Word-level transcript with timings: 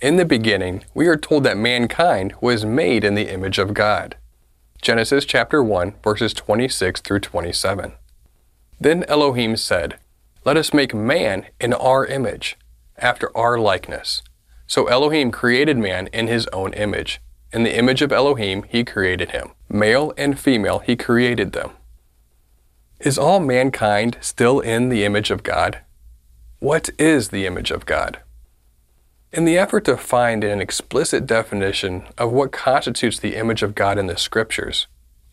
In 0.00 0.16
the 0.16 0.24
beginning, 0.24 0.84
we 0.94 1.08
are 1.08 1.16
told 1.16 1.42
that 1.42 1.56
mankind 1.56 2.32
was 2.40 2.64
made 2.64 3.02
in 3.02 3.16
the 3.16 3.28
image 3.28 3.58
of 3.58 3.74
God. 3.74 4.14
Genesis 4.80 5.24
chapter 5.24 5.60
1, 5.60 5.94
verses 6.04 6.32
26 6.32 7.00
through 7.00 7.18
27. 7.18 7.94
Then 8.78 9.02
Elohim 9.08 9.56
said, 9.56 9.98
Let 10.44 10.56
us 10.56 10.72
make 10.72 10.94
man 10.94 11.46
in 11.60 11.72
our 11.72 12.06
image, 12.06 12.56
after 12.96 13.36
our 13.36 13.58
likeness. 13.58 14.22
So 14.68 14.86
Elohim 14.86 15.32
created 15.32 15.76
man 15.76 16.06
in 16.12 16.28
his 16.28 16.46
own 16.52 16.74
image. 16.74 17.20
In 17.52 17.64
the 17.64 17.76
image 17.76 18.00
of 18.00 18.12
Elohim, 18.12 18.62
he 18.68 18.84
created 18.84 19.32
him. 19.32 19.50
Male 19.68 20.12
and 20.16 20.38
female, 20.38 20.78
he 20.78 20.94
created 20.94 21.54
them. 21.54 21.72
Is 23.00 23.18
all 23.18 23.40
mankind 23.40 24.18
still 24.20 24.60
in 24.60 24.90
the 24.90 25.04
image 25.04 25.32
of 25.32 25.42
God? 25.42 25.80
What 26.60 26.88
is 27.00 27.30
the 27.30 27.46
image 27.46 27.72
of 27.72 27.84
God? 27.84 28.20
In 29.30 29.44
the 29.44 29.58
effort 29.58 29.84
to 29.84 29.98
find 29.98 30.42
an 30.42 30.60
explicit 30.60 31.26
definition 31.26 32.06
of 32.16 32.32
what 32.32 32.50
constitutes 32.50 33.18
the 33.18 33.36
image 33.36 33.62
of 33.62 33.74
God 33.74 33.98
in 33.98 34.06
the 34.06 34.16
Scriptures, 34.16 34.86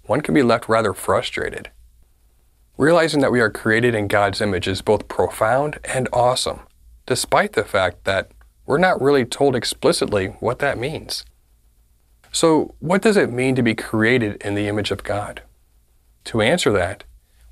one 0.04 0.20
can 0.20 0.34
be 0.34 0.44
left 0.44 0.68
rather 0.68 0.94
frustrated. 0.94 1.72
Realizing 2.78 3.22
that 3.22 3.32
we 3.32 3.40
are 3.40 3.50
created 3.50 3.96
in 3.96 4.10
God's 4.10 4.42
image 4.42 4.68
is 4.68 4.82
both 4.82 5.08
profound 5.08 5.80
and 5.86 6.10
awesome, 6.12 6.60
despite 7.06 7.54
the 7.54 7.64
fact 7.64 8.04
that 8.04 8.32
we're 8.66 8.78
not 8.78 9.02
really 9.02 9.24
told 9.24 9.56
explicitly 9.56 10.28
what 10.42 10.60
that 10.60 10.78
means. 10.78 11.24
So, 12.34 12.76
what 12.80 13.02
does 13.02 13.16
it 13.16 13.32
mean 13.32 13.56
to 13.56 13.64
be 13.64 13.76
created 13.76 14.42
in 14.42 14.56
the 14.56 14.68
image 14.68 14.92
of 14.92 15.06
God? 15.06 15.42
To 16.26 16.42
answer 16.42 16.74
that, 16.74 17.06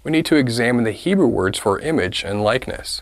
we 0.03 0.11
need 0.11 0.25
to 0.25 0.35
examine 0.35 0.83
the 0.83 0.91
Hebrew 0.91 1.28
words 1.28 1.57
for 1.57 1.80
image 1.80 2.25
and 2.25 2.44
likeness. 2.44 3.02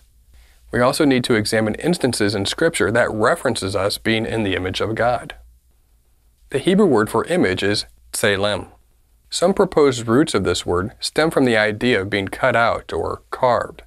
We 0.72 0.80
also 0.80 1.04
need 1.04 1.24
to 1.26 1.36
examine 1.36 1.76
instances 1.76 2.34
in 2.34 2.46
Scripture 2.46 2.92
that 2.92 3.12
references 3.12 3.76
us 3.76 3.98
being 3.98 4.26
in 4.26 4.44
the 4.44 4.56
image 4.56 4.80
of 4.80 4.96
God. 4.96 5.36
The 6.50 6.60
Hebrew 6.60 6.86
word 6.86 7.10
for 7.10 7.26
image 7.26 7.62
is 7.62 7.86
tselem. 8.14 8.68
Some 9.30 9.54
proposed 9.54 10.08
roots 10.08 10.34
of 10.34 10.44
this 10.44 10.66
word 10.66 10.92
stem 11.00 11.32
from 11.32 11.46
the 11.46 11.58
idea 11.58 12.02
of 12.02 12.10
being 12.10 12.28
cut 12.28 12.56
out 12.56 12.92
or 12.92 13.22
carved. 13.32 13.84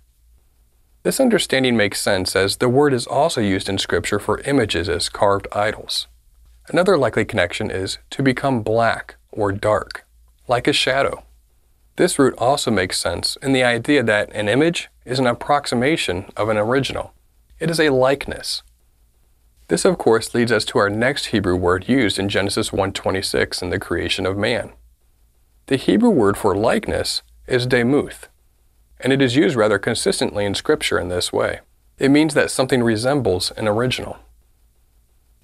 This 1.02 1.20
understanding 1.20 1.76
makes 1.76 2.00
sense 2.00 2.34
as 2.34 2.56
the 2.56 2.68
word 2.68 2.94
is 2.94 3.06
also 3.06 3.42
used 3.42 3.68
in 3.68 3.76
Scripture 3.76 4.18
for 4.18 4.40
images 4.40 4.88
as 4.88 5.10
carved 5.10 5.46
idols. 5.52 6.06
Another 6.68 6.96
likely 6.96 7.26
connection 7.26 7.70
is 7.70 7.98
to 8.08 8.22
become 8.22 8.62
black 8.62 9.16
or 9.30 9.52
dark, 9.52 10.06
like 10.48 10.66
a 10.66 10.72
shadow. 10.72 11.23
This 11.96 12.18
root 12.18 12.34
also 12.38 12.72
makes 12.72 12.98
sense 12.98 13.36
in 13.40 13.52
the 13.52 13.62
idea 13.62 14.02
that 14.02 14.32
an 14.34 14.48
image 14.48 14.88
is 15.04 15.20
an 15.20 15.28
approximation 15.28 16.26
of 16.36 16.48
an 16.48 16.56
original. 16.56 17.12
It 17.60 17.70
is 17.70 17.78
a 17.78 17.90
likeness. 17.90 18.62
This 19.68 19.84
of 19.84 19.96
course 19.96 20.34
leads 20.34 20.50
us 20.50 20.64
to 20.66 20.78
our 20.78 20.90
next 20.90 21.26
Hebrew 21.26 21.54
word 21.54 21.88
used 21.88 22.18
in 22.18 22.28
Genesis 22.28 22.72
1:26 22.72 23.62
in 23.62 23.70
the 23.70 23.78
creation 23.78 24.26
of 24.26 24.36
man. 24.36 24.72
The 25.66 25.76
Hebrew 25.76 26.10
word 26.10 26.36
for 26.36 26.56
likeness 26.56 27.22
is 27.46 27.64
demuth, 27.64 28.28
and 28.98 29.12
it 29.12 29.22
is 29.22 29.36
used 29.36 29.54
rather 29.54 29.78
consistently 29.78 30.44
in 30.44 30.54
scripture 30.56 30.98
in 30.98 31.10
this 31.10 31.32
way. 31.32 31.60
It 31.98 32.10
means 32.10 32.34
that 32.34 32.50
something 32.50 32.82
resembles 32.82 33.52
an 33.52 33.68
original. 33.68 34.18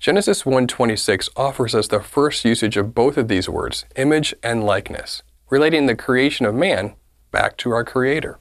Genesis 0.00 0.44
1:26 0.44 1.28
offers 1.36 1.76
us 1.76 1.86
the 1.86 2.00
first 2.00 2.44
usage 2.44 2.76
of 2.76 2.92
both 2.92 3.16
of 3.16 3.28
these 3.28 3.48
words, 3.48 3.84
image 3.94 4.34
and 4.42 4.64
likeness 4.64 5.22
relating 5.50 5.86
the 5.86 5.96
creation 5.96 6.46
of 6.46 6.54
man 6.54 6.94
back 7.32 7.56
to 7.58 7.72
our 7.72 7.84
Creator. 7.84 8.38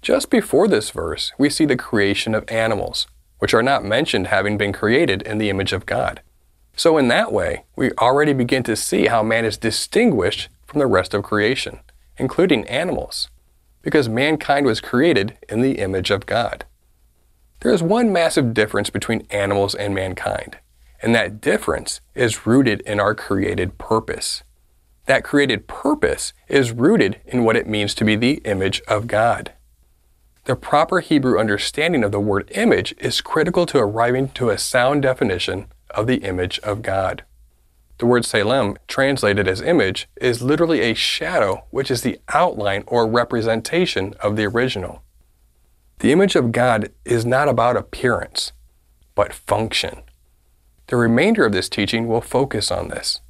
Just 0.00 0.30
before 0.30 0.66
this 0.66 0.90
verse, 0.90 1.32
we 1.38 1.50
see 1.50 1.66
the 1.66 1.76
creation 1.76 2.34
of 2.34 2.50
animals, 2.50 3.06
which 3.38 3.52
are 3.52 3.62
not 3.62 3.84
mentioned 3.84 4.28
having 4.28 4.56
been 4.56 4.72
created 4.72 5.22
in 5.22 5.38
the 5.38 5.50
image 5.50 5.72
of 5.72 5.86
God. 5.86 6.22
So, 6.76 6.96
in 6.96 7.08
that 7.08 7.32
way, 7.32 7.64
we 7.76 7.90
already 7.92 8.32
begin 8.32 8.62
to 8.64 8.76
see 8.76 9.06
how 9.06 9.22
man 9.22 9.44
is 9.44 9.58
distinguished 9.58 10.48
from 10.66 10.78
the 10.78 10.86
rest 10.86 11.12
of 11.12 11.24
creation, 11.24 11.80
including 12.16 12.66
animals, 12.68 13.28
because 13.82 14.08
mankind 14.08 14.64
was 14.64 14.80
created 14.80 15.36
in 15.48 15.60
the 15.60 15.78
image 15.78 16.10
of 16.10 16.26
God. 16.26 16.64
There 17.60 17.72
is 17.72 17.82
one 17.82 18.12
massive 18.12 18.54
difference 18.54 18.88
between 18.88 19.26
animals 19.30 19.74
and 19.74 19.94
mankind, 19.94 20.58
and 21.02 21.14
that 21.14 21.40
difference 21.40 22.00
is 22.14 22.46
rooted 22.46 22.80
in 22.82 23.00
our 23.00 23.14
created 23.14 23.76
purpose 23.78 24.44
that 25.08 25.24
created 25.24 25.66
purpose 25.66 26.34
is 26.48 26.70
rooted 26.70 27.18
in 27.24 27.42
what 27.42 27.56
it 27.56 27.66
means 27.66 27.94
to 27.94 28.04
be 28.04 28.14
the 28.14 28.42
image 28.44 28.82
of 28.86 29.06
God. 29.06 29.52
The 30.44 30.54
proper 30.54 31.00
Hebrew 31.00 31.40
understanding 31.40 32.04
of 32.04 32.12
the 32.12 32.20
word 32.20 32.50
image 32.54 32.94
is 32.98 33.22
critical 33.22 33.64
to 33.66 33.78
arriving 33.78 34.28
to 34.30 34.50
a 34.50 34.58
sound 34.58 35.00
definition 35.02 35.68
of 35.90 36.06
the 36.06 36.16
image 36.16 36.58
of 36.58 36.82
God. 36.82 37.24
The 37.96 38.04
word 38.04 38.24
tselem, 38.24 38.76
translated 38.86 39.48
as 39.48 39.62
image, 39.62 40.10
is 40.20 40.42
literally 40.42 40.82
a 40.82 40.94
shadow, 40.94 41.64
which 41.70 41.90
is 41.90 42.02
the 42.02 42.20
outline 42.28 42.84
or 42.86 43.06
representation 43.06 44.12
of 44.20 44.36
the 44.36 44.44
original. 44.44 45.02
The 46.00 46.12
image 46.12 46.36
of 46.36 46.52
God 46.52 46.92
is 47.06 47.24
not 47.24 47.48
about 47.48 47.78
appearance, 47.78 48.52
but 49.14 49.32
function. 49.32 50.02
The 50.88 50.96
remainder 50.96 51.46
of 51.46 51.52
this 51.52 51.70
teaching 51.70 52.08
will 52.08 52.20
focus 52.20 52.70
on 52.70 52.88
this 52.88 53.22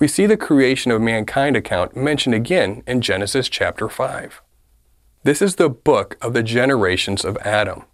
we 0.00 0.08
see 0.08 0.24
the 0.24 0.36
creation 0.36 0.90
of 0.90 1.02
mankind 1.02 1.54
account 1.54 1.94
mentioned 1.94 2.34
again 2.34 2.82
in 2.86 3.02
Genesis 3.02 3.50
chapter 3.50 3.86
5. 3.86 4.40
This 5.24 5.42
is 5.42 5.56
the 5.56 5.68
book 5.68 6.16
of 6.22 6.32
the 6.32 6.42
generations 6.42 7.22
of 7.22 7.36
Adam. 7.44 7.84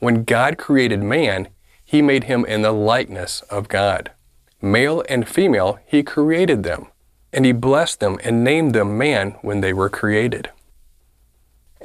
When 0.00 0.24
God 0.24 0.58
created 0.58 1.00
man, 1.00 1.46
he 1.84 2.02
made 2.02 2.24
him 2.24 2.44
in 2.44 2.62
the 2.62 2.72
likeness 2.72 3.42
of 3.42 3.68
God. 3.68 4.10
Male 4.60 5.04
and 5.08 5.28
female, 5.28 5.78
he 5.86 6.02
created 6.02 6.64
them, 6.64 6.88
and 7.32 7.46
he 7.46 7.52
blessed 7.52 8.00
them 8.00 8.18
and 8.24 8.42
named 8.42 8.74
them 8.74 8.98
man 8.98 9.36
when 9.42 9.60
they 9.60 9.72
were 9.72 9.88
created. 9.88 10.50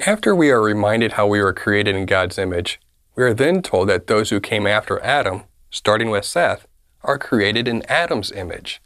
After 0.08 0.34
we 0.34 0.50
are 0.50 0.62
reminded 0.62 1.12
how 1.12 1.28
we 1.28 1.44
were 1.44 1.54
created 1.54 1.96
in 1.96 2.08
God's 2.08 2.40
image, 2.40 2.80
we 3.16 3.24
are 3.24 3.36
then 3.36 3.62
told 3.62 3.90
that 3.90 4.08
those 4.08 4.32
who 4.32 4.40
came 4.40 4.66
after 4.66 5.00
Adam, 5.02 5.44
starting 5.70 6.10
with 6.10 6.26
Seth, 6.26 6.66
are 7.04 7.20
created 7.20 7.68
in 7.68 7.84
Adam's 7.84 8.32
image. 8.32 8.82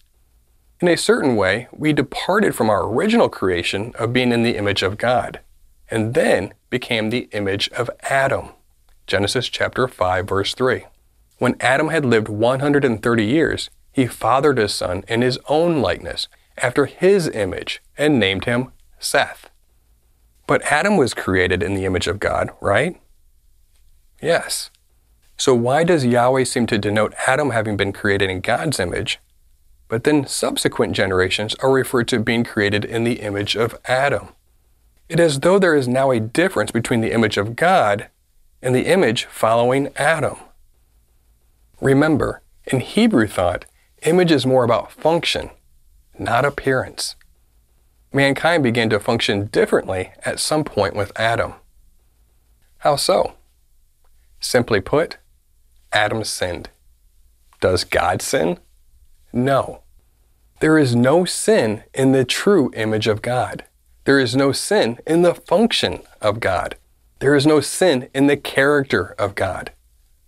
In 0.84 0.90
a 0.90 0.98
certain 0.98 1.38
way, 1.38 1.70
we 1.72 1.94
departed 1.94 2.56
from 2.56 2.70
our 2.70 2.86
original 2.86 3.30
creation 3.30 3.94
of 3.98 4.12
being 4.12 4.34
in 4.34 4.44
the 4.44 4.58
image 4.58 4.84
of 4.84 4.98
God, 4.98 5.40
and 5.90 6.14
then 6.14 6.54
became 6.70 7.10
the 7.10 7.30
image 7.32 7.70
of 7.70 7.90
Adam. 8.02 8.50
Genesis 9.08 9.48
chapter 9.48 9.88
5 9.88 10.28
verse 10.28 10.54
3. 10.54 10.84
When 11.38 11.56
Adam 11.62 11.88
had 11.88 12.04
lived 12.04 12.28
130 12.28 13.24
years, 13.24 13.70
he 13.94 14.08
fathered 14.08 14.60
a 14.60 14.68
son 14.68 15.06
in 15.08 15.22
his 15.22 15.40
own 15.48 15.82
likeness, 15.82 16.28
after 16.58 16.86
his 16.86 17.30
image, 17.30 17.82
and 17.98 18.20
named 18.20 18.44
him 18.44 18.74
Seth. 19.00 19.50
But 20.48 20.64
Adam 20.64 20.98
was 20.98 21.14
created 21.14 21.64
in 21.64 21.76
the 21.76 21.86
image 21.86 22.08
of 22.08 22.20
God, 22.20 22.50
right? 22.60 23.00
Yes. 24.22 24.70
So 25.38 25.56
why 25.56 25.86
does 25.86 26.06
Yahweh 26.06 26.44
seem 26.44 26.66
to 26.68 26.78
denote 26.78 27.14
Adam 27.26 27.52
having 27.52 27.78
been 27.78 27.94
created 27.94 28.30
in 28.30 28.42
God's 28.42 28.82
image 28.82 29.22
but 29.94 30.06
then 30.06 30.26
subsequent 30.26 30.94
generations 30.96 31.54
are 31.60 31.72
referred 31.72 32.08
to 32.08 32.18
being 32.18 32.44
created 32.44 32.84
in 32.84 33.04
the 33.04 33.20
image 33.20 33.56
of 33.56 33.78
Adam. 33.86 34.30
It 35.08 35.20
is 35.20 35.34
as 35.34 35.40
though 35.42 35.60
there 35.60 35.76
is 35.76 35.88
now 35.88 36.10
a 36.10 36.20
difference 36.20 36.72
between 36.72 37.02
the 37.02 37.12
image 37.12 37.38
of 37.38 37.56
God 37.56 38.08
and 38.60 38.74
the 38.74 38.88
image 38.88 39.26
following 39.26 39.90
Adam. 39.96 40.38
Remember, 41.80 42.42
in 42.66 42.80
Hebrew 42.80 43.28
thought, 43.28 43.66
image 44.02 44.32
is 44.32 44.48
more 44.48 44.64
about 44.64 44.92
function, 44.92 45.52
not 46.18 46.44
appearance. 46.44 47.16
Mankind 48.12 48.64
began 48.64 48.90
to 48.90 49.00
function 49.00 49.46
differently 49.46 50.12
at 50.26 50.40
some 50.40 50.64
point 50.64 50.96
with 50.96 51.12
Adam. 51.20 51.54
How 52.80 52.96
so? 52.96 53.34
Simply 54.40 54.82
put, 54.82 55.18
Adam 55.92 56.24
sinned. 56.24 56.70
Does 57.62 57.84
God 57.84 58.24
sin? 58.24 58.58
No. 59.32 59.83
There 60.60 60.78
is 60.78 60.96
no 60.96 61.26
sin 61.26 61.84
in 61.94 62.12
the 62.14 62.26
true 62.26 62.72
image 62.76 63.08
of 63.08 63.22
God. 63.22 63.66
There 64.06 64.20
is 64.20 64.36
no 64.36 64.52
sin 64.52 65.00
in 65.06 65.22
the 65.22 65.36
function 65.36 66.02
of 66.22 66.40
God. 66.40 66.76
there 67.20 67.36
is 67.36 67.48
no 67.48 67.62
sin 67.62 68.10
in 68.14 68.28
the 68.28 68.36
character 68.36 69.16
of 69.18 69.34
God. 69.34 69.72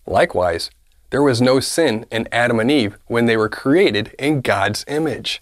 Likewise, 0.07 0.69
there 1.09 1.21
was 1.21 1.41
no 1.41 1.59
sin 1.59 2.05
in 2.09 2.25
Adam 2.31 2.57
and 2.57 2.71
Eve 2.71 2.97
when 3.07 3.25
they 3.25 3.35
were 3.35 3.49
created 3.49 4.15
in 4.17 4.39
God's 4.39 4.85
image. 4.87 5.41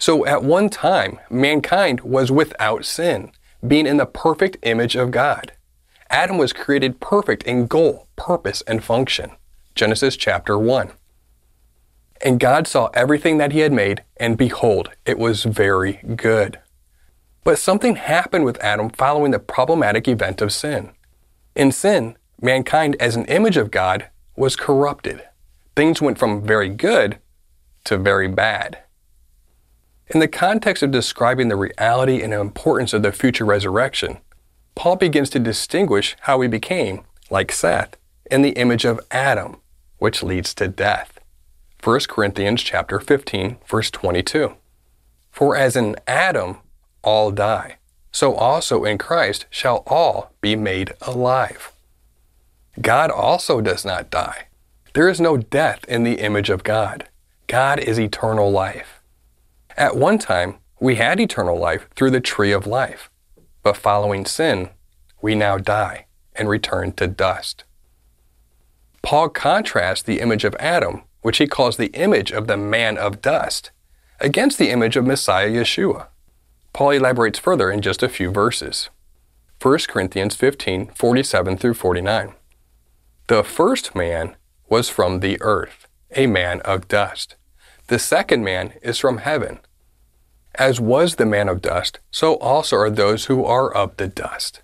So 0.00 0.26
at 0.26 0.42
one 0.42 0.68
time, 0.68 1.20
mankind 1.30 2.00
was 2.00 2.32
without 2.32 2.84
sin, 2.84 3.30
being 3.66 3.86
in 3.86 3.98
the 3.98 4.06
perfect 4.06 4.56
image 4.62 4.96
of 4.96 5.12
God. 5.12 5.52
Adam 6.10 6.38
was 6.38 6.52
created 6.52 7.00
perfect 7.00 7.44
in 7.44 7.68
goal, 7.68 8.08
purpose, 8.16 8.62
and 8.66 8.82
function. 8.82 9.30
Genesis 9.76 10.16
chapter 10.16 10.58
1. 10.58 10.90
And 12.24 12.40
God 12.40 12.66
saw 12.66 12.88
everything 12.94 13.38
that 13.38 13.52
he 13.52 13.60
had 13.60 13.72
made, 13.72 14.02
and 14.16 14.38
behold, 14.38 14.90
it 15.04 15.18
was 15.18 15.44
very 15.44 15.94
good. 16.16 16.58
But 17.44 17.58
something 17.58 17.96
happened 17.96 18.44
with 18.44 18.58
Adam 18.58 18.90
following 18.90 19.30
the 19.30 19.38
problematic 19.38 20.08
event 20.08 20.40
of 20.40 20.52
sin. 20.52 20.90
In 21.54 21.72
sin, 21.72 22.16
mankind 22.40 22.96
as 22.98 23.16
an 23.16 23.24
image 23.26 23.56
of 23.56 23.70
God 23.70 24.08
was 24.36 24.56
corrupted. 24.56 25.22
Things 25.74 26.02
went 26.02 26.18
from 26.18 26.42
very 26.42 26.68
good 26.68 27.18
to 27.84 27.96
very 27.96 28.28
bad. 28.28 28.78
In 30.08 30.20
the 30.20 30.28
context 30.28 30.82
of 30.82 30.90
describing 30.90 31.48
the 31.48 31.56
reality 31.56 32.22
and 32.22 32.32
importance 32.32 32.92
of 32.92 33.02
the 33.02 33.12
future 33.12 33.44
resurrection, 33.44 34.18
Paul 34.74 34.96
begins 34.96 35.30
to 35.30 35.38
distinguish 35.38 36.16
how 36.20 36.38
we 36.38 36.46
became, 36.46 37.04
like 37.30 37.50
Seth, 37.50 37.96
in 38.30 38.42
the 38.42 38.50
image 38.50 38.84
of 38.84 39.00
Adam, 39.10 39.60
which 39.98 40.22
leads 40.22 40.54
to 40.54 40.68
death. 40.68 41.15
1 41.86 42.00
Corinthians 42.08 42.64
chapter 42.64 42.98
15, 42.98 43.58
verse 43.64 43.92
22. 43.92 44.56
For 45.30 45.56
as 45.56 45.76
in 45.76 45.94
Adam 46.08 46.56
all 47.04 47.30
die, 47.30 47.76
so 48.10 48.34
also 48.34 48.82
in 48.82 48.98
Christ 48.98 49.46
shall 49.50 49.84
all 49.86 50.32
be 50.40 50.56
made 50.56 50.92
alive. 51.00 51.70
God 52.80 53.12
also 53.12 53.60
does 53.60 53.84
not 53.84 54.10
die. 54.10 54.48
There 54.94 55.08
is 55.08 55.20
no 55.20 55.36
death 55.36 55.84
in 55.86 56.02
the 56.02 56.14
image 56.14 56.50
of 56.50 56.64
God. 56.64 57.08
God 57.46 57.78
is 57.78 58.00
eternal 58.00 58.50
life. 58.50 59.00
At 59.76 59.96
one 59.96 60.18
time, 60.18 60.56
we 60.80 60.96
had 60.96 61.20
eternal 61.20 61.56
life 61.56 61.88
through 61.94 62.10
the 62.10 62.20
tree 62.20 62.50
of 62.50 62.66
life, 62.66 63.10
but 63.62 63.76
following 63.76 64.26
sin, 64.26 64.70
we 65.22 65.36
now 65.36 65.56
die 65.56 66.06
and 66.34 66.48
return 66.48 66.90
to 66.94 67.06
dust. 67.06 67.62
Paul 69.02 69.28
contrasts 69.28 70.02
the 70.02 70.18
image 70.18 70.42
of 70.42 70.56
Adam, 70.56 71.04
which 71.26 71.38
he 71.38 71.48
calls 71.48 71.76
the 71.76 71.90
image 71.94 72.30
of 72.30 72.46
the 72.46 72.56
man 72.56 72.96
of 72.96 73.20
dust, 73.20 73.72
against 74.20 74.58
the 74.58 74.70
image 74.70 74.94
of 74.94 75.04
Messiah 75.04 75.50
Yeshua. 75.50 76.06
Paul 76.72 76.90
elaborates 76.90 77.40
further 77.40 77.68
in 77.68 77.82
just 77.82 78.00
a 78.00 78.08
few 78.08 78.30
verses. 78.30 78.90
1 79.60 79.78
Corinthians 79.88 80.36
15 80.36 80.92
47 80.94 81.56
through 81.56 81.74
49. 81.74 82.32
The 83.26 83.42
first 83.42 83.96
man 83.96 84.36
was 84.68 84.88
from 84.88 85.18
the 85.18 85.36
earth, 85.40 85.88
a 86.14 86.28
man 86.28 86.60
of 86.60 86.86
dust. 86.86 87.34
The 87.88 87.98
second 87.98 88.44
man 88.44 88.74
is 88.80 89.00
from 89.00 89.18
heaven. 89.18 89.58
As 90.54 90.80
was 90.80 91.16
the 91.16 91.26
man 91.26 91.48
of 91.48 91.60
dust, 91.60 91.98
so 92.12 92.36
also 92.36 92.76
are 92.76 92.88
those 92.88 93.24
who 93.24 93.44
are 93.44 93.74
of 93.74 93.96
the 93.96 94.06
dust. 94.06 94.62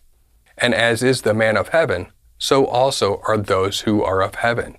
And 0.57 0.77
as 0.77 1.03
is 1.03 1.23
the 1.23 1.35
man 1.35 1.57
of 1.57 1.71
heaven, 1.71 2.13
so 2.39 2.67
also 2.67 3.21
are 3.27 3.37
those 3.37 3.81
who 3.81 4.05
are 4.05 4.23
of 4.23 4.37
heaven. 4.37 4.79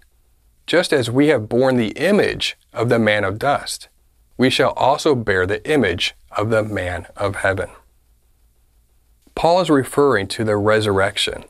Just 0.65 0.93
as 0.93 1.11
we 1.11 1.27
have 1.27 1.49
borne 1.49 1.77
the 1.77 1.91
image 1.91 2.57
of 2.71 2.89
the 2.89 2.99
man 2.99 3.23
of 3.23 3.39
dust, 3.39 3.89
we 4.37 4.49
shall 4.49 4.71
also 4.71 5.15
bear 5.15 5.45
the 5.45 5.67
image 5.69 6.15
of 6.31 6.49
the 6.49 6.63
man 6.63 7.07
of 7.15 7.37
heaven. 7.37 7.69
Paul 9.35 9.61
is 9.61 9.69
referring 9.69 10.27
to 10.27 10.43
the 10.43 10.57
resurrection. 10.57 11.45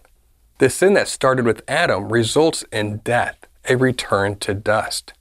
The 0.58 0.70
sin 0.70 0.94
that 0.94 1.08
started 1.08 1.46
with 1.46 1.64
Adam 1.68 2.12
results 2.12 2.64
in 2.72 2.98
death, 2.98 3.48
a 3.68 3.76
return 3.76 4.38
to 4.40 4.54
dust. 4.54 5.14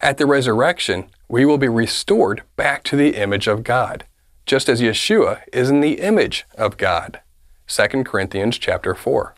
At 0.00 0.18
the 0.18 0.26
resurrection, 0.26 1.06
we 1.28 1.44
will 1.44 1.58
be 1.58 1.68
restored 1.68 2.42
back 2.56 2.82
to 2.84 2.96
the 2.96 3.16
image 3.16 3.46
of 3.46 3.64
God, 3.64 4.04
just 4.46 4.68
as 4.68 4.80
Yeshua 4.80 5.40
is 5.52 5.70
in 5.70 5.80
the 5.80 6.00
image 6.00 6.46
of 6.56 6.76
God. 6.76 7.20
2 7.68 8.04
Corinthians 8.04 8.58
chapter 8.58 8.94
4. 8.94 9.34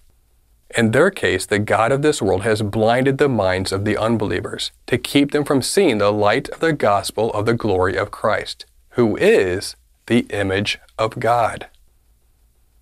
In 0.75 0.91
their 0.91 1.11
case, 1.11 1.47
the 1.47 1.59
God 1.59 1.93
of 1.93 2.03
this 2.03 2.21
world 2.21 2.43
has 2.43 2.63
blinded 2.63 3.19
the 3.19 3.29
minds 3.29 3.73
of 3.73 3.85
the 3.85 3.97
unbelievers 3.97 4.73
to 4.87 4.99
keep 4.99 5.31
them 5.31 5.45
from 5.45 5.63
seeing 5.63 5.99
the 5.99 6.13
light 6.13 6.49
of 6.49 6.61
the 6.61 6.73
gospel 6.73 7.33
of 7.33 7.47
the 7.47 7.55
glory 7.55 7.97
of 7.97 8.11
Christ, 8.11 8.67
who 8.91 9.17
is 9.17 9.77
the 10.07 10.21
image 10.31 10.79
of 10.99 11.19
God. 11.19 11.69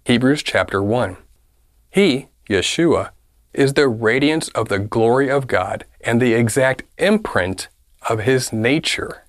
Hebrews 0.04 0.42
chapter 0.42 0.82
1. 0.82 1.16
He, 1.90 2.28
Yeshua, 2.48 3.10
is 3.52 3.74
the 3.74 3.88
radiance 3.88 4.48
of 4.48 4.68
the 4.68 4.78
glory 4.78 5.30
of 5.30 5.46
God 5.46 5.84
and 6.00 6.20
the 6.20 6.34
exact 6.34 6.82
imprint 6.98 7.68
of 8.08 8.20
his 8.20 8.52
nature. 8.52 9.24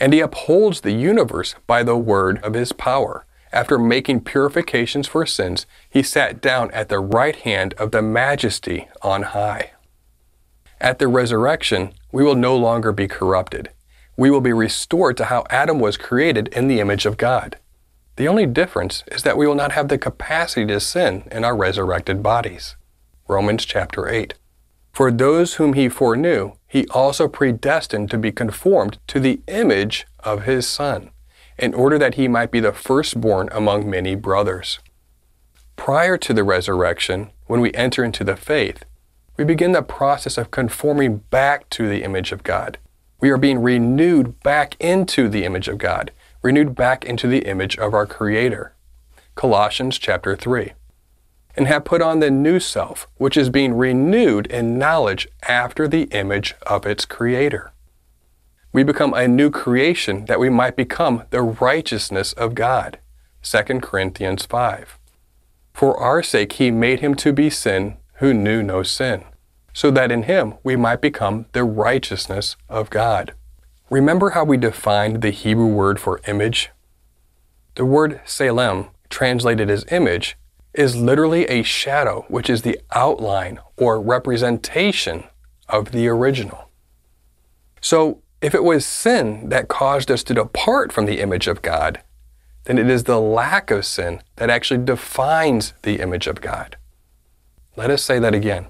And 0.00 0.12
he 0.12 0.20
upholds 0.20 0.80
the 0.80 0.92
universe 0.92 1.54
by 1.66 1.82
the 1.82 1.96
word 1.96 2.42
of 2.42 2.54
his 2.54 2.72
power. 2.72 3.24
After 3.52 3.78
making 3.78 4.22
purifications 4.22 5.06
for 5.06 5.26
sins, 5.26 5.66
he 5.90 6.02
sat 6.02 6.40
down 6.40 6.70
at 6.70 6.88
the 6.88 6.98
right 6.98 7.36
hand 7.36 7.74
of 7.74 7.90
the 7.90 8.00
majesty 8.00 8.88
on 9.02 9.22
high. 9.22 9.72
At 10.80 10.98
the 10.98 11.06
resurrection, 11.06 11.92
we 12.10 12.24
will 12.24 12.34
no 12.34 12.56
longer 12.56 12.92
be 12.92 13.06
corrupted. 13.06 13.70
We 14.16 14.30
will 14.30 14.40
be 14.40 14.54
restored 14.54 15.18
to 15.18 15.26
how 15.26 15.44
Adam 15.50 15.78
was 15.80 15.98
created 15.98 16.48
in 16.48 16.66
the 16.66 16.80
image 16.80 17.04
of 17.04 17.18
God. 17.18 17.56
The 18.16 18.26
only 18.26 18.46
difference 18.46 19.04
is 19.10 19.22
that 19.22 19.36
we 19.36 19.46
will 19.46 19.54
not 19.54 19.72
have 19.72 19.88
the 19.88 19.98
capacity 19.98 20.66
to 20.66 20.80
sin 20.80 21.28
in 21.30 21.44
our 21.44 21.56
resurrected 21.56 22.22
bodies. 22.22 22.76
Romans 23.28 23.64
chapter 23.66 24.08
8. 24.08 24.34
For 24.92 25.10
those 25.10 25.54
whom 25.54 25.74
he 25.74 25.88
foreknew, 25.88 26.52
he 26.66 26.86
also 26.88 27.28
predestined 27.28 28.10
to 28.10 28.18
be 28.18 28.32
conformed 28.32 28.98
to 29.08 29.20
the 29.20 29.40
image 29.46 30.06
of 30.20 30.44
his 30.44 30.66
Son 30.66 31.10
in 31.58 31.74
order 31.74 31.98
that 31.98 32.14
he 32.14 32.28
might 32.28 32.50
be 32.50 32.60
the 32.60 32.72
firstborn 32.72 33.48
among 33.52 33.88
many 33.88 34.14
brothers. 34.14 34.78
Prior 35.76 36.16
to 36.18 36.32
the 36.32 36.44
resurrection, 36.44 37.30
when 37.46 37.60
we 37.60 37.72
enter 37.74 38.04
into 38.04 38.24
the 38.24 38.36
faith, 38.36 38.84
we 39.36 39.44
begin 39.44 39.72
the 39.72 39.82
process 39.82 40.38
of 40.38 40.50
conforming 40.50 41.18
back 41.18 41.68
to 41.70 41.88
the 41.88 42.02
image 42.02 42.32
of 42.32 42.42
God. 42.42 42.78
We 43.20 43.30
are 43.30 43.38
being 43.38 43.60
renewed 43.60 44.40
back 44.40 44.76
into 44.78 45.28
the 45.28 45.44
image 45.44 45.68
of 45.68 45.78
God, 45.78 46.12
renewed 46.42 46.74
back 46.74 47.04
into 47.04 47.26
the 47.26 47.40
image 47.40 47.78
of 47.78 47.94
our 47.94 48.06
Creator. 48.06 48.74
Colossians 49.34 49.98
chapter 49.98 50.36
3. 50.36 50.72
And 51.56 51.66
have 51.66 51.84
put 51.84 52.02
on 52.02 52.20
the 52.20 52.30
new 52.30 52.60
self, 52.60 53.06
which 53.16 53.36
is 53.36 53.50
being 53.50 53.74
renewed 53.74 54.46
in 54.46 54.78
knowledge 54.78 55.28
after 55.48 55.86
the 55.86 56.04
image 56.04 56.54
of 56.66 56.86
its 56.86 57.04
Creator 57.04 57.71
we 58.72 58.82
become 58.82 59.12
a 59.12 59.28
new 59.28 59.50
creation 59.50 60.24
that 60.26 60.40
we 60.40 60.48
might 60.48 60.76
become 60.76 61.24
the 61.30 61.42
righteousness 61.42 62.32
of 62.32 62.54
God. 62.54 62.98
2 63.42 63.80
Corinthians 63.80 64.46
5. 64.46 64.98
For 65.74 65.96
our 65.98 66.22
sake 66.22 66.54
he 66.54 66.70
made 66.70 67.00
him 67.00 67.14
to 67.16 67.32
be 67.32 67.50
sin 67.50 67.96
who 68.14 68.32
knew 68.32 68.62
no 68.62 68.82
sin, 68.82 69.24
so 69.74 69.90
that 69.90 70.10
in 70.10 70.24
him 70.24 70.54
we 70.62 70.76
might 70.76 71.00
become 71.00 71.46
the 71.52 71.64
righteousness 71.64 72.56
of 72.68 72.88
God. 72.88 73.34
Remember 73.90 74.30
how 74.30 74.44
we 74.44 74.56
defined 74.56 75.20
the 75.20 75.30
Hebrew 75.30 75.66
word 75.66 76.00
for 76.00 76.20
image? 76.26 76.70
The 77.74 77.84
word 77.84 78.20
tselem, 78.24 78.90
translated 79.10 79.68
as 79.68 79.84
image, 79.90 80.38
is 80.72 80.96
literally 80.96 81.44
a 81.46 81.62
shadow, 81.62 82.24
which 82.28 82.48
is 82.48 82.62
the 82.62 82.80
outline 82.92 83.58
or 83.76 84.00
representation 84.00 85.24
of 85.68 85.92
the 85.92 86.08
original. 86.08 86.70
So 87.82 88.21
if 88.42 88.56
it 88.56 88.64
was 88.64 88.84
sin 88.84 89.48
that 89.50 89.68
caused 89.68 90.10
us 90.10 90.24
to 90.24 90.34
depart 90.34 90.92
from 90.92 91.06
the 91.06 91.20
image 91.20 91.46
of 91.46 91.62
God, 91.62 92.02
then 92.64 92.76
it 92.76 92.90
is 92.90 93.04
the 93.04 93.20
lack 93.20 93.70
of 93.70 93.86
sin 93.86 94.20
that 94.36 94.50
actually 94.50 94.84
defines 94.84 95.74
the 95.82 96.00
image 96.00 96.26
of 96.26 96.40
God. 96.40 96.76
Let 97.76 97.90
us 97.90 98.02
say 98.02 98.18
that 98.18 98.34
again. 98.34 98.66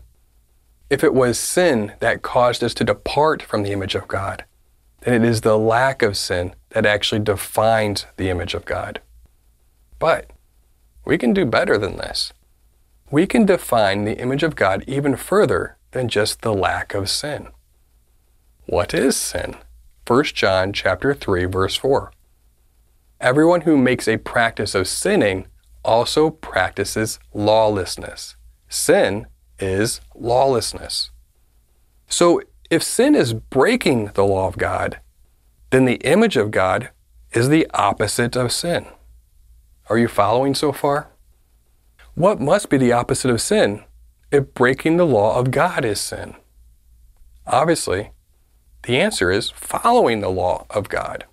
If 0.90 1.02
it 1.02 1.14
was 1.14 1.38
sin 1.38 1.94
that 2.00 2.20
caused 2.20 2.62
us 2.62 2.74
to 2.74 2.84
depart 2.84 3.42
from 3.42 3.62
the 3.62 3.72
image 3.72 3.94
of 3.94 4.06
God, 4.06 4.44
then 5.00 5.14
it 5.14 5.26
is 5.26 5.40
the 5.40 5.58
lack 5.58 6.02
of 6.02 6.18
sin 6.18 6.54
that 6.70 6.84
actually 6.84 7.22
defines 7.22 8.04
the 8.18 8.28
image 8.28 8.52
of 8.52 8.66
God. 8.66 9.00
But 9.98 10.30
we 11.06 11.16
can 11.16 11.32
do 11.32 11.46
better 11.46 11.78
than 11.78 11.96
this. 11.96 12.34
We 13.10 13.26
can 13.26 13.46
define 13.46 14.04
the 14.04 14.18
image 14.18 14.42
of 14.42 14.54
God 14.54 14.84
even 14.86 15.16
further 15.16 15.76
than 15.92 16.08
just 16.08 16.42
the 16.42 16.54
lack 16.54 16.94
of 16.94 17.08
sin. 17.08 17.48
What 18.66 18.94
is 18.94 19.16
sin? 19.16 19.56
1 20.06 20.24
John 20.24 20.72
chapter 20.72 21.14
3 21.14 21.46
verse 21.46 21.74
4. 21.76 22.12
Everyone 23.20 23.62
who 23.62 23.76
makes 23.76 24.06
a 24.06 24.18
practice 24.18 24.74
of 24.74 24.86
sinning 24.86 25.46
also 25.84 26.30
practices 26.30 27.18
lawlessness. 27.34 28.36
Sin 28.68 29.26
is 29.58 30.00
lawlessness. 30.14 31.10
So 32.08 32.40
if 32.70 32.82
sin 32.82 33.14
is 33.16 33.34
breaking 33.34 34.12
the 34.14 34.24
law 34.24 34.46
of 34.46 34.58
God, 34.58 35.00
then 35.70 35.84
the 35.84 36.00
image 36.04 36.36
of 36.36 36.50
God 36.52 36.90
is 37.32 37.48
the 37.48 37.66
opposite 37.74 38.36
of 38.36 38.52
sin. 38.52 38.86
Are 39.88 39.98
you 39.98 40.06
following 40.06 40.54
so 40.54 40.72
far? 40.72 41.10
What 42.14 42.40
must 42.40 42.68
be 42.68 42.76
the 42.76 42.92
opposite 42.92 43.30
of 43.30 43.40
sin 43.40 43.84
if 44.30 44.54
breaking 44.54 44.98
the 44.98 45.06
law 45.06 45.38
of 45.38 45.50
God 45.50 45.84
is 45.84 46.00
sin? 46.00 46.36
Obviously, 47.46 48.10
the 48.84 49.00
answer 49.00 49.30
is 49.30 49.50
following 49.50 50.20
the 50.20 50.28
law 50.28 50.66
of 50.70 50.88
God. 50.88 51.24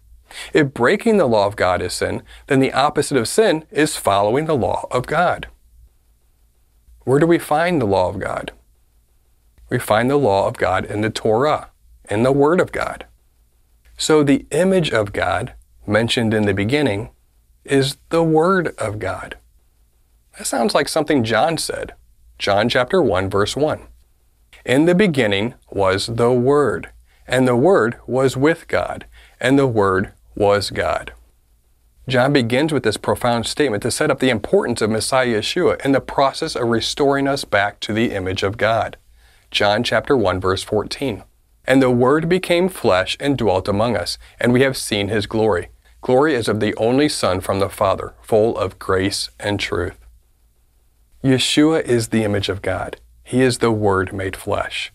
If 0.54 0.74
breaking 0.74 1.18
the 1.18 1.26
law 1.26 1.48
of 1.48 1.56
God 1.56 1.82
is 1.82 1.94
sin, 1.94 2.24
then 2.48 2.60
the 2.60 2.74
opposite 2.74 3.18
of 3.18 3.28
sin 3.28 3.66
is 3.72 3.96
following 3.96 4.46
the 4.46 4.56
law 4.56 4.88
of 4.92 5.08
God. 5.08 5.48
Where 7.04 7.20
do 7.20 7.26
we 7.26 7.40
find 7.40 7.82
the 7.82 7.88
law 7.88 8.10
of 8.10 8.20
God? 8.20 8.52
We 9.70 9.80
find 9.80 10.10
the 10.10 10.18
law 10.18 10.48
of 10.48 10.58
God 10.58 10.86
in 10.86 11.02
the 11.02 11.10
Torah, 11.10 11.70
in 12.10 12.24
the 12.24 12.32
Word 12.32 12.60
of 12.60 12.72
God. 12.72 13.06
So 13.98 14.24
the 14.24 14.46
image 14.52 14.92
of 14.92 15.14
God, 15.14 15.54
mentioned 15.86 16.34
in 16.34 16.46
the 16.46 16.54
beginning, 16.54 17.10
is 17.66 17.98
the 18.10 18.24
Word 18.24 18.76
of 18.78 19.00
God. 19.00 19.38
That 20.38 20.48
sounds 20.48 20.74
like 20.74 20.88
something 20.88 21.24
John 21.24 21.58
said. 21.58 21.94
John 22.38 22.70
chapter 22.70 23.02
1 23.02 23.30
verse 23.30 23.56
1. 23.56 23.82
In 24.66 24.86
the 24.86 24.96
beginning 24.96 25.56
was 25.70 26.08
the 26.08 26.32
Word, 26.32 26.90
and 27.30 27.48
the 27.48 27.56
Word 27.56 27.98
was 28.08 28.36
with 28.36 28.68
God, 28.68 29.06
and 29.40 29.58
the 29.58 29.68
Word 29.68 30.12
was 30.36 30.72
God. 30.72 31.14
John 32.08 32.34
begins 32.34 32.74
with 32.74 32.82
this 32.82 32.98
profound 32.98 33.46
statement 33.46 33.84
to 33.84 33.92
set 33.92 34.10
up 34.10 34.20
the 34.20 34.32
importance 34.32 34.82
of 34.82 34.90
Messiah 34.90 35.40
Yeshua 35.40 35.80
in 35.86 35.92
the 35.92 36.02
process 36.02 36.56
of 36.56 36.68
restoring 36.68 37.28
us 37.28 37.46
back 37.46 37.80
to 37.82 37.94
the 37.94 38.12
image 38.12 38.42
of 38.42 38.58
God. 38.58 38.98
John 39.52 39.84
chapter 39.84 40.18
1 40.18 40.42
verse 40.42 40.64
14. 40.64 41.24
And 41.66 41.84
the 41.84 41.92
Word 41.92 42.28
became 42.28 42.68
flesh 42.68 43.16
and 43.20 43.38
dwelt 43.38 43.68
among 43.68 43.96
us, 43.96 44.18
and 44.40 44.52
we 44.52 44.62
have 44.62 44.76
seen 44.76 45.10
his 45.10 45.28
glory. 45.28 45.70
Glory 46.02 46.34
is 46.34 46.48
of 46.48 46.60
the 46.60 46.74
only 46.78 47.08
Son 47.08 47.42
from 47.42 47.60
the 47.60 47.70
Father, 47.70 48.16
full 48.24 48.58
of 48.58 48.80
grace 48.80 49.30
and 49.40 49.60
truth. 49.60 50.00
Yeshua 51.24 51.84
is 51.84 52.08
the 52.08 52.24
image 52.24 52.50
of 52.50 52.64
God. 52.64 53.00
He 53.24 53.42
is 53.42 53.60
the 53.60 53.72
Word 53.72 54.14
made 54.14 54.36
flesh. 54.36 54.92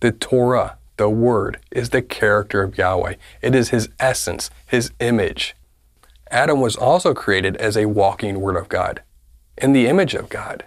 The 0.00 0.10
Torah, 0.10 0.78
the 0.96 1.10
Word, 1.10 1.58
is 1.70 1.90
the 1.90 2.02
character 2.02 2.62
of 2.62 2.78
Yahweh. 2.78 3.14
It 3.42 3.54
is 3.54 3.70
His 3.70 3.88
essence, 4.00 4.50
His 4.66 4.92
image. 5.00 5.54
Adam 6.30 6.60
was 6.60 6.76
also 6.76 7.14
created 7.14 7.56
as 7.56 7.76
a 7.76 7.86
walking 7.86 8.40
Word 8.40 8.56
of 8.56 8.68
God, 8.68 9.02
in 9.56 9.72
the 9.72 9.86
image 9.86 10.14
of 10.14 10.28
God. 10.28 10.64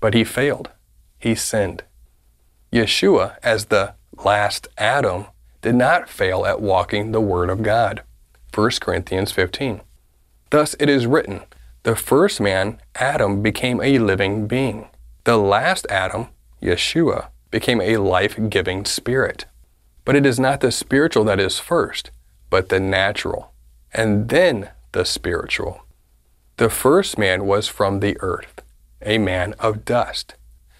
But 0.00 0.14
he 0.14 0.24
failed. 0.24 0.70
He 1.18 1.34
sinned. 1.34 1.84
Yeshua, 2.72 3.36
as 3.42 3.66
the 3.66 3.94
last 4.22 4.68
Adam, 4.76 5.26
did 5.62 5.74
not 5.74 6.10
fail 6.10 6.44
at 6.44 6.60
walking 6.60 7.12
the 7.12 7.20
Word 7.20 7.48
of 7.48 7.62
God. 7.62 8.02
1 8.52 8.70
Corinthians 8.80 9.32
15. 9.32 9.80
Thus 10.50 10.76
it 10.78 10.88
is 10.88 11.06
written, 11.06 11.40
the 11.84 11.96
first 11.96 12.40
man, 12.40 12.80
Adam, 12.94 13.42
became 13.42 13.80
a 13.80 13.98
living 13.98 14.46
being. 14.46 14.88
The 15.24 15.36
last 15.36 15.86
Adam, 15.90 16.28
Yeshua, 16.62 17.28
became 17.54 17.80
a 17.80 17.98
life 17.98 18.36
giving 18.48 18.84
spirit. 18.84 19.44
But 20.04 20.16
it 20.16 20.26
is 20.26 20.40
not 20.40 20.60
the 20.60 20.72
spiritual 20.72 21.22
that 21.26 21.38
is 21.38 21.60
first, 21.60 22.10
but 22.50 22.68
the 22.68 22.80
natural, 22.80 23.52
and 23.92 24.28
then 24.28 24.70
the 24.90 25.04
spiritual. 25.04 25.86
The 26.56 26.68
first 26.68 27.16
man 27.16 27.46
was 27.46 27.68
from 27.68 28.00
the 28.00 28.16
earth, 28.18 28.60
a 29.00 29.18
man 29.18 29.54
of 29.60 29.84
dust. 29.84 30.34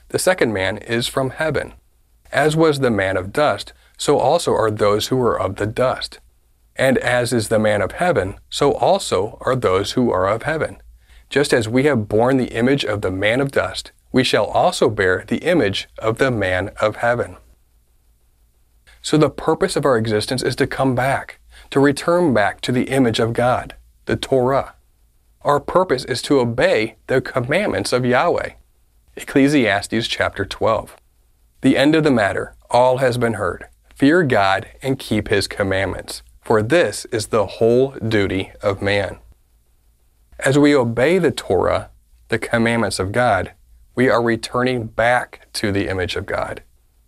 The 0.09 0.19
second 0.19 0.53
man 0.53 0.79
is 0.79 1.07
from 1.07 1.31
heaven. 1.31 1.75
As 2.33 2.57
was 2.57 2.81
the 2.81 2.91
man 2.91 3.17
of 3.17 3.33
dust, 3.33 3.73
so 3.97 4.19
also 4.19 4.53
are 4.53 4.73
those 4.73 5.07
who 5.07 5.21
are 5.21 5.39
of 5.39 5.55
the 5.55 5.67
dust. 5.67 6.19
And 6.75 6.99
as 6.99 7.33
is 7.33 7.51
the 7.51 7.61
man 7.61 7.83
of 7.83 7.93
heaven, 7.93 8.35
so 8.51 8.73
also 8.73 9.39
are 9.43 9.55
those 9.55 9.93
who 9.93 10.11
are 10.11 10.27
of 10.29 10.43
heaven. 10.43 10.83
Just 11.31 11.55
as 11.55 11.69
we 11.69 11.85
have 11.85 12.09
borne 12.09 12.37
the 12.37 12.53
image 12.53 12.85
of 12.85 13.01
the 13.01 13.13
man 13.13 13.41
of 13.41 13.53
dust, 13.53 13.93
we 14.15 14.23
shall 14.23 14.45
also 14.45 14.89
bear 14.89 15.25
the 15.27 15.39
image 15.39 15.89
of 15.99 16.19
the 16.19 16.31
man 16.31 16.71
of 16.81 16.95
heaven. 16.97 17.37
So 19.03 19.17
the 19.17 19.29
purpose 19.29 19.75
of 19.75 19.85
our 19.85 19.99
existence 19.99 20.41
is 20.41 20.55
to 20.55 20.69
come 20.69 20.95
back, 20.95 21.41
to 21.71 21.81
return 21.81 22.33
back 22.33 22.61
to 22.61 22.71
the 22.71 22.85
image 22.85 23.19
of 23.19 23.33
God, 23.33 23.75
the 24.05 24.15
Torah. 24.15 24.77
Our 25.43 25.59
purpose 25.59 26.05
is 26.05 26.23
to 26.23 26.39
obey 26.39 26.95
the 27.09 27.21
commandments 27.21 27.93
of 27.93 28.05
Yahweh. 28.07 28.51
Ecclesiastes 29.17 30.07
chapter 30.07 30.45
12. 30.45 30.97
The 31.63 31.77
end 31.77 31.97
of 31.97 32.05
the 32.05 32.13
matter, 32.13 32.55
all 32.71 32.99
has 32.99 33.19
been 33.19 33.35
heard. 33.35 33.67
Fear 33.97 34.23
God 34.23 34.69
and 34.81 34.97
keep 34.97 35.27
his 35.27 35.49
commandments, 35.49 36.23
for 36.41 36.63
this 36.63 37.05
is 37.07 37.27
the 37.27 37.47
whole 37.47 37.97
duty 37.97 38.53
of 38.63 38.81
man. 38.81 39.19
As 40.39 40.57
we 40.57 40.73
obey 40.73 41.19
the 41.19 41.33
Torah, 41.33 41.91
the 42.29 42.39
commandments 42.39 43.01
of 43.01 43.11
God, 43.11 43.55
we 43.95 44.09
are 44.09 44.23
returning 44.23 44.87
back 44.87 45.49
to 45.55 45.71
the 45.71 45.89
image 45.89 46.17
of 46.17 46.27
God. 46.27 46.63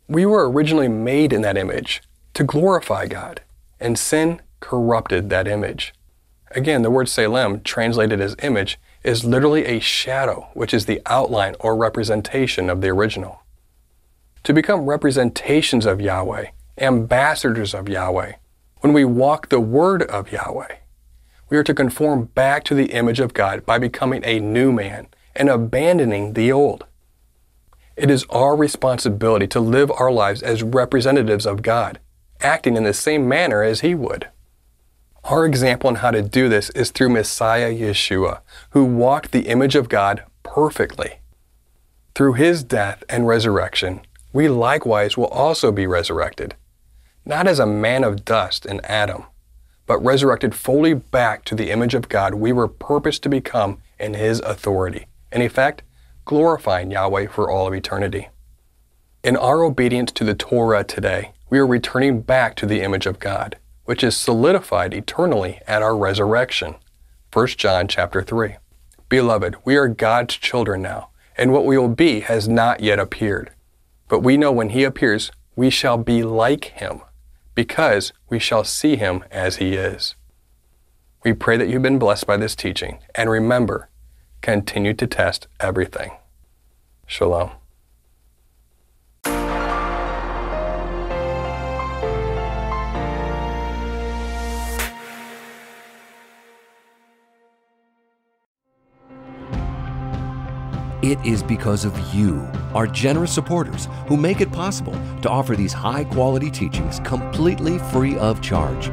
We 0.08 0.24
were 0.24 0.50
originally 0.50 0.88
made 0.88 1.32
in 1.32 1.42
that 1.42 1.56
image 1.56 2.02
to 2.34 2.44
glorify 2.44 3.06
God, 3.06 3.42
and 3.80 3.98
sin 3.98 4.40
corrupted 4.60 5.30
that 5.30 5.48
image. 5.48 5.94
Again, 6.52 6.82
the 6.82 6.90
word 6.90 7.08
tselem, 7.08 7.64
translated 7.64 8.20
as 8.20 8.36
image, 8.42 8.78
is 9.02 9.24
literally 9.24 9.64
a 9.64 9.80
shadow, 9.80 10.48
which 10.54 10.72
is 10.72 10.86
the 10.86 11.02
outline 11.06 11.56
or 11.60 11.76
representation 11.76 12.70
of 12.70 12.80
the 12.80 12.88
original 12.88 13.42
to 14.46 14.54
become 14.54 14.86
representations 14.86 15.86
of 15.86 16.00
Yahweh, 16.00 16.46
ambassadors 16.78 17.74
of 17.74 17.88
Yahweh. 17.88 18.34
When 18.78 18.92
we 18.92 19.04
walk 19.04 19.48
the 19.48 19.58
word 19.58 20.04
of 20.04 20.30
Yahweh, 20.30 20.76
we 21.48 21.56
are 21.56 21.64
to 21.64 21.74
conform 21.74 22.26
back 22.26 22.62
to 22.64 22.74
the 22.76 22.92
image 22.92 23.18
of 23.18 23.34
God 23.34 23.66
by 23.66 23.80
becoming 23.80 24.22
a 24.24 24.38
new 24.38 24.70
man 24.70 25.08
and 25.36 25.48
abandoning 25.48 26.32
the 26.32 26.50
old. 26.50 26.84
It 27.96 28.10
is 28.10 28.24
our 28.30 28.56
responsibility 28.56 29.46
to 29.48 29.60
live 29.60 29.90
our 29.90 30.12
lives 30.12 30.42
as 30.42 30.62
representatives 30.62 31.46
of 31.46 31.62
God, 31.62 31.98
acting 32.40 32.76
in 32.76 32.84
the 32.84 32.92
same 32.92 33.28
manner 33.28 33.62
as 33.62 33.80
He 33.80 33.94
would. 33.94 34.28
Our 35.24 35.46
example 35.46 35.88
on 35.88 35.96
how 35.96 36.10
to 36.10 36.22
do 36.22 36.48
this 36.48 36.70
is 36.70 36.90
through 36.90 37.08
Messiah 37.08 37.72
Yeshua, 37.72 38.40
who 38.70 38.84
walked 38.84 39.32
the 39.32 39.48
image 39.48 39.74
of 39.74 39.88
God 39.88 40.22
perfectly. 40.42 41.20
Through 42.14 42.34
His 42.34 42.62
death 42.62 43.02
and 43.08 43.26
resurrection, 43.26 44.02
we 44.32 44.48
likewise 44.48 45.16
will 45.16 45.26
also 45.28 45.72
be 45.72 45.86
resurrected, 45.86 46.54
not 47.24 47.46
as 47.48 47.58
a 47.58 47.66
man 47.66 48.04
of 48.04 48.24
dust 48.24 48.66
in 48.66 48.80
Adam, 48.84 49.24
but 49.86 50.04
resurrected 50.04 50.54
fully 50.54 50.94
back 50.94 51.44
to 51.46 51.54
the 51.54 51.70
image 51.70 51.94
of 51.94 52.08
God 52.08 52.34
we 52.34 52.52
were 52.52 52.68
purposed 52.68 53.22
to 53.22 53.28
become 53.28 53.78
in 53.98 54.14
His 54.14 54.40
authority, 54.40 55.06
in 55.32 55.42
effect, 55.42 55.82
glorifying 56.24 56.90
Yahweh 56.90 57.26
for 57.28 57.50
all 57.50 57.66
of 57.66 57.74
eternity. 57.74 58.28
In 59.22 59.36
our 59.36 59.64
obedience 59.64 60.12
to 60.12 60.24
the 60.24 60.34
Torah 60.34 60.84
today, 60.84 61.32
we 61.50 61.58
are 61.58 61.66
returning 61.66 62.22
back 62.22 62.54
to 62.56 62.66
the 62.66 62.82
image 62.82 63.06
of 63.06 63.18
God, 63.18 63.56
which 63.84 64.02
is 64.02 64.16
solidified 64.16 64.94
eternally 64.94 65.60
at 65.66 65.82
our 65.82 65.96
resurrection. 65.96 66.76
1 67.32 67.46
John 67.48 67.88
chapter 67.88 68.22
3. 68.22 68.56
Beloved, 69.08 69.56
we 69.64 69.76
are 69.76 69.88
God's 69.88 70.36
children 70.36 70.82
now, 70.82 71.10
and 71.36 71.52
what 71.52 71.64
we 71.64 71.78
will 71.78 71.88
be 71.88 72.20
has 72.20 72.48
not 72.48 72.80
yet 72.80 72.98
appeared. 72.98 73.50
But 74.08 74.20
we 74.20 74.36
know 74.36 74.52
when 74.52 74.70
he 74.70 74.84
appears, 74.84 75.30
we 75.54 75.70
shall 75.70 75.98
be 75.98 76.22
like 76.22 76.66
him, 76.66 77.00
because 77.54 78.12
we 78.28 78.38
shall 78.38 78.64
see 78.64 78.96
him 78.96 79.24
as 79.30 79.56
he 79.56 79.74
is. 79.74 80.16
We 81.24 81.32
pray 81.32 81.56
that 81.56 81.68
you've 81.68 81.82
been 81.82 81.98
blessed 81.98 82.26
by 82.26 82.36
this 82.36 82.54
teaching, 82.54 82.98
and 83.14 83.30
remember, 83.30 83.88
continue 84.46 84.94
to 84.94 85.08
test 85.08 85.48
everything. 85.58 86.12
Shalom. 87.04 87.50
It 101.02 101.18
is 101.24 101.42
because 101.42 101.84
of 101.84 101.98
you, 102.14 102.48
our 102.72 102.86
generous 102.86 103.32
supporters, 103.32 103.88
who 104.06 104.16
make 104.16 104.40
it 104.40 104.52
possible 104.52 104.96
to 105.22 105.28
offer 105.28 105.56
these 105.56 105.72
high 105.72 106.04
quality 106.04 106.52
teachings 106.52 107.00
completely 107.00 107.78
free 107.90 108.16
of 108.18 108.40
charge. 108.40 108.92